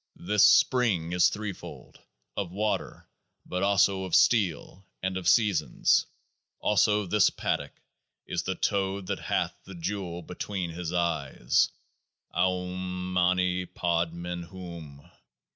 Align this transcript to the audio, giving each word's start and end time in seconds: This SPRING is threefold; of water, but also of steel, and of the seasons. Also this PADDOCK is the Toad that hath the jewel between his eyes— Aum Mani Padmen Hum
This 0.17 0.43
SPRING 0.43 1.11
is 1.11 1.29
threefold; 1.29 1.99
of 2.35 2.49
water, 2.51 3.07
but 3.45 3.61
also 3.61 4.03
of 4.03 4.15
steel, 4.15 4.83
and 5.03 5.15
of 5.15 5.25
the 5.25 5.29
seasons. 5.29 6.07
Also 6.59 7.05
this 7.05 7.29
PADDOCK 7.29 7.79
is 8.25 8.41
the 8.41 8.55
Toad 8.55 9.05
that 9.05 9.19
hath 9.19 9.53
the 9.63 9.75
jewel 9.75 10.23
between 10.23 10.71
his 10.71 10.91
eyes— 10.91 11.69
Aum 12.33 13.13
Mani 13.13 13.67
Padmen 13.67 14.41
Hum 14.41 15.07